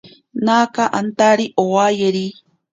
[0.45, 2.25] Naaka antari owayeri.